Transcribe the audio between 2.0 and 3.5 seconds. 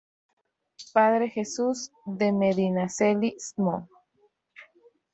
de Medinaceli,